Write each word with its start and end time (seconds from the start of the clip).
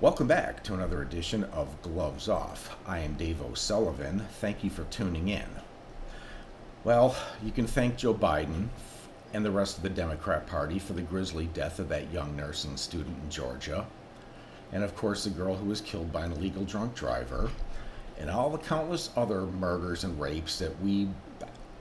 Welcome 0.00 0.28
back 0.28 0.64
to 0.64 0.72
another 0.72 1.02
edition 1.02 1.44
of 1.52 1.82
Gloves 1.82 2.26
Off. 2.26 2.74
I 2.86 3.00
am 3.00 3.16
Dave 3.16 3.42
O'Sullivan. 3.42 4.20
Thank 4.40 4.64
you 4.64 4.70
for 4.70 4.84
tuning 4.84 5.28
in. 5.28 5.44
Well, 6.84 7.14
you 7.44 7.52
can 7.52 7.66
thank 7.66 7.98
Joe 7.98 8.14
Biden 8.14 8.68
and 9.34 9.44
the 9.44 9.50
rest 9.50 9.76
of 9.76 9.82
the 9.82 9.90
Democrat 9.90 10.46
Party 10.46 10.78
for 10.78 10.94
the 10.94 11.02
grisly 11.02 11.50
death 11.52 11.78
of 11.78 11.90
that 11.90 12.10
young 12.10 12.34
nursing 12.34 12.78
student 12.78 13.14
in 13.22 13.28
Georgia, 13.28 13.84
and 14.72 14.82
of 14.82 14.96
course 14.96 15.24
the 15.24 15.30
girl 15.30 15.54
who 15.54 15.68
was 15.68 15.82
killed 15.82 16.10
by 16.10 16.24
an 16.24 16.32
illegal 16.32 16.64
drunk 16.64 16.94
driver, 16.94 17.50
and 18.18 18.30
all 18.30 18.48
the 18.48 18.56
countless 18.56 19.10
other 19.18 19.42
murders 19.42 20.04
and 20.04 20.18
rapes 20.18 20.58
that 20.60 20.80
we 20.80 21.10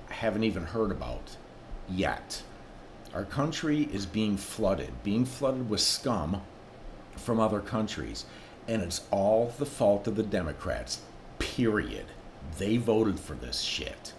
haven't 0.10 0.44
even 0.44 0.64
heard 0.64 0.92
about 0.92 1.38
yet. 1.88 2.44
Our 3.14 3.24
country 3.24 3.88
is 3.94 4.06
being 4.06 4.36
flooded, 4.36 4.92
being 5.04 5.24
flooded 5.24 5.70
with 5.70 5.80
scum 5.80 6.42
from 7.20 7.40
other 7.40 7.60
countries. 7.60 8.26
And 8.68 8.82
it's 8.82 9.02
all 9.12 9.54
the 9.58 9.66
fault 9.66 10.08
of 10.08 10.16
the 10.16 10.24
Democrats, 10.24 11.02
period. 11.40 12.06
They 12.58 12.78
voted 12.78 13.20
for 13.20 13.34
this 13.34 13.62
shit. 13.62 14.14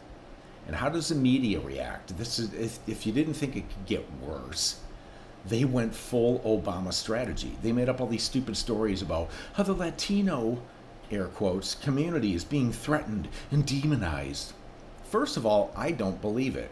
And 0.66 0.76
how 0.76 0.88
does 0.88 1.08
the 1.08 1.14
media 1.14 1.60
react? 1.60 2.16
This 2.16 2.38
is 2.38 2.52
if, 2.54 2.78
if 2.86 3.06
you 3.06 3.12
didn't 3.12 3.34
think 3.34 3.56
it 3.56 3.68
could 3.68 3.86
get 3.86 4.06
worse, 4.20 4.80
they 5.46 5.64
went 5.64 5.94
full 5.94 6.40
Obama 6.40 6.92
strategy. 6.92 7.56
They 7.62 7.72
made 7.72 7.88
up 7.88 8.00
all 8.00 8.06
these 8.06 8.22
stupid 8.22 8.56
stories 8.56 9.02
about 9.02 9.30
how 9.54 9.62
the 9.62 9.72
Latino, 9.72 10.62
air 11.10 11.26
quotes, 11.26 11.74
community 11.74 12.34
is 12.34 12.44
being 12.44 12.72
threatened 12.72 13.28
and 13.50 13.64
demonized. 13.64 14.52
First 15.04 15.36
of 15.36 15.46
all, 15.46 15.72
I 15.74 15.92
don't 15.92 16.20
believe 16.20 16.56
it. 16.56 16.70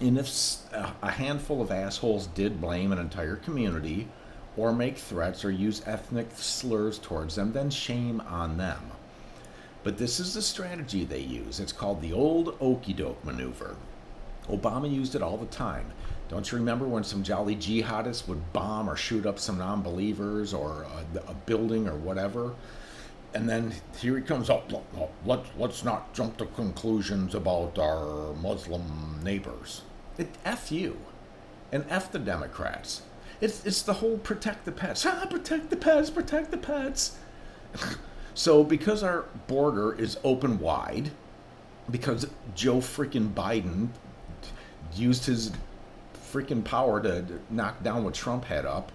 And 0.00 0.18
if 0.18 0.56
a 0.72 1.10
handful 1.10 1.60
of 1.60 1.70
assholes 1.70 2.26
did 2.28 2.60
blame 2.60 2.90
an 2.90 2.98
entire 2.98 3.36
community 3.36 4.08
or 4.56 4.72
make 4.72 4.98
threats 4.98 5.44
or 5.44 5.50
use 5.50 5.82
ethnic 5.86 6.28
slurs 6.34 6.98
towards 6.98 7.36
them, 7.36 7.52
then 7.52 7.70
shame 7.70 8.20
on 8.22 8.56
them. 8.56 8.90
But 9.82 9.96
this 9.96 10.20
is 10.20 10.34
the 10.34 10.42
strategy 10.42 11.04
they 11.04 11.20
use. 11.20 11.60
It's 11.60 11.72
called 11.72 12.02
the 12.02 12.12
old 12.12 12.56
okey 12.60 12.92
doke 12.92 13.24
maneuver. 13.24 13.76
Obama 14.48 14.92
used 14.92 15.14
it 15.14 15.22
all 15.22 15.36
the 15.36 15.46
time. 15.46 15.92
Don't 16.28 16.50
you 16.50 16.58
remember 16.58 16.86
when 16.86 17.02
some 17.02 17.22
jolly 17.22 17.56
jihadists 17.56 18.28
would 18.28 18.52
bomb 18.52 18.88
or 18.88 18.96
shoot 18.96 19.26
up 19.26 19.38
some 19.38 19.58
non 19.58 19.82
believers 19.82 20.52
or 20.54 20.84
a, 20.84 21.30
a, 21.30 21.34
building 21.34 21.88
or 21.88 21.96
whatever? 21.96 22.54
And 23.34 23.48
then 23.48 23.72
here 23.98 24.16
he 24.16 24.22
comes 24.22 24.50
up. 24.50 24.70
Oh, 24.96 25.08
let's, 25.24 25.48
let's 25.56 25.84
not 25.84 26.12
jump 26.14 26.36
to 26.38 26.46
conclusions 26.46 27.34
about 27.34 27.78
our 27.78 28.34
Muslim 28.34 29.20
neighbors. 29.22 29.82
It, 30.18 30.28
F 30.44 30.70
you. 30.70 30.98
And 31.72 31.84
F 31.88 32.12
the 32.12 32.18
Democrats. 32.18 33.02
It's 33.40 33.64
it's 33.64 33.82
the 33.82 33.94
whole 33.94 34.18
protect 34.18 34.64
the 34.64 34.72
pets. 34.72 35.06
Ah, 35.06 35.26
protect 35.28 35.70
the 35.70 35.76
pets, 35.76 36.10
protect 36.10 36.50
the 36.50 36.58
pets. 36.58 37.16
so 38.34 38.62
because 38.62 39.02
our 39.02 39.24
border 39.46 39.98
is 39.98 40.18
open 40.24 40.58
wide, 40.58 41.10
because 41.90 42.26
Joe 42.54 42.76
freaking 42.78 43.32
Biden 43.32 43.88
used 44.94 45.26
his 45.26 45.52
freaking 46.32 46.64
power 46.64 47.00
to 47.02 47.24
knock 47.48 47.82
down 47.82 48.04
what 48.04 48.14
Trump 48.14 48.44
had 48.44 48.66
up, 48.66 48.92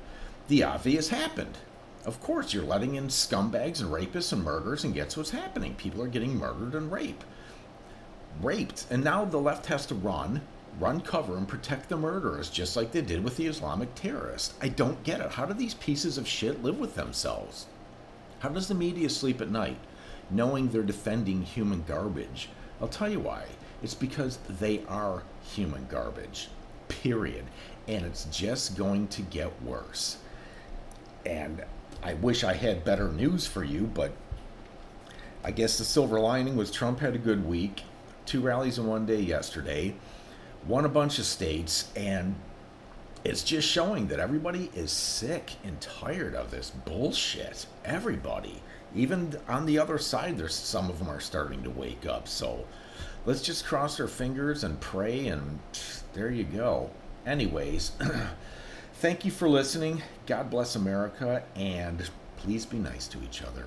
the 0.48 0.64
obvious 0.64 1.10
happened. 1.10 1.58
Of 2.06 2.22
course, 2.22 2.54
you're 2.54 2.64
letting 2.64 2.96
in 2.96 3.08
scumbags 3.08 3.82
and 3.82 3.90
rapists 3.90 4.32
and 4.32 4.44
murderers, 4.44 4.84
and 4.84 4.94
guess 4.94 5.18
what's 5.18 5.32
happening? 5.32 5.74
People 5.74 6.04
are 6.04 6.08
getting 6.08 6.38
murdered 6.38 6.76
and 6.76 6.92
raped. 6.92 7.26
Raped. 8.42 8.86
And 8.92 9.04
now 9.04 9.26
the 9.26 9.40
left 9.40 9.66
has 9.68 9.88
to 9.88 9.96
run 9.96 10.42
run 10.80 11.02
cover 11.02 11.38
and 11.38 11.48
protect 11.48 11.90
the 11.90 11.98
murderers, 11.98 12.50
just 12.50 12.76
like 12.76 12.92
they 12.92 13.02
did 13.02 13.24
with 13.24 13.38
the 13.38 13.48
Islamic 13.48 13.94
terrorists. 13.96 14.54
I 14.62 14.70
don't 14.70 15.02
get 15.04 15.22
it. 15.22 15.32
How 15.32 15.46
do 15.46 15.54
these 15.54 15.74
pieces 15.76 16.18
of 16.18 16.28
shit 16.28 16.64
live 16.64 16.80
with 16.80 16.96
themselves? 16.96 17.68
How 18.40 18.50
does 18.50 18.68
the 18.68 18.76
media 18.76 19.10
sleep 19.10 19.42
at 19.42 19.50
night, 19.50 19.78
knowing 20.30 20.70
they're 20.70 20.84
defending 20.84 21.44
human 21.44 21.84
garbage? 21.88 22.50
I'll 22.82 22.88
tell 22.88 23.10
you 23.10 23.20
why. 23.20 23.46
It's 23.82 23.96
because 23.96 24.40
they 24.50 24.84
are 24.88 25.24
human 25.44 25.88
garbage, 25.90 26.50
period. 26.88 27.46
And 27.88 28.06
it's 28.06 28.26
just 28.26 28.78
going 28.78 29.08
to 29.10 29.22
get 29.22 29.62
worse. 29.64 30.18
And 31.26 31.64
I 32.04 32.16
wish 32.16 32.44
I 32.44 32.54
had 32.54 32.84
better 32.84 33.10
news 33.10 33.48
for 33.48 33.64
you, 33.64 33.90
but 33.94 34.12
I 35.44 35.52
guess 35.52 35.78
the 35.78 35.86
silver 35.86 36.20
lining 36.20 36.56
was 36.56 36.72
Trump 36.72 37.00
had 37.00 37.16
a 37.16 37.20
good 37.20 37.46
week. 37.48 37.84
Two 38.26 38.42
rallies 38.42 38.80
in 38.80 38.88
one 38.88 39.06
day 39.06 39.22
yesterday 39.22 39.96
won 40.68 40.86
a 40.86 40.90
bunch 40.90 41.20
of 41.20 41.26
states, 41.26 41.92
and 41.96 42.36
it's 43.24 43.44
just 43.44 43.68
showing 43.68 44.08
that 44.08 44.20
everybody 44.20 44.70
is 44.76 44.92
sick 44.92 45.54
and 45.64 45.80
tired 45.82 46.36
of 46.36 46.52
this 46.52 46.70
bullshit. 46.70 47.66
Everybody. 47.84 48.62
Even 48.96 49.38
on 49.48 49.66
the 49.66 49.80
other 49.80 49.98
side, 49.98 50.38
there's 50.38 50.56
some 50.56 50.90
of 50.90 51.00
them 51.00 51.10
are 51.10 51.20
starting 51.20 51.64
to 51.64 51.70
wake 51.70 52.06
up. 52.06 52.28
So 52.28 52.66
let's 53.26 53.42
just 53.42 53.66
cross 53.66 54.00
our 54.00 54.08
fingers 54.08 54.64
and 54.64 54.80
pray, 54.80 55.28
and 55.28 55.60
there 56.14 56.32
you 56.32 56.44
go. 56.44 56.90
Anyways, 57.26 57.92
thank 58.96 59.26
you 59.26 59.32
for 59.32 59.50
listening. 59.50 60.02
God 60.28 60.50
bless 60.50 60.76
America, 60.76 61.44
and 61.56 62.10
please 62.38 62.66
be 62.66 62.78
nice 62.78 63.08
to 63.08 63.22
each 63.24 63.42
other. 63.42 63.66